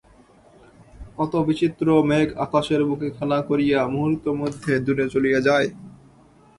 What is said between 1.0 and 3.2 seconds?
কত বিচিত্র মেঘ আকাশের বুকে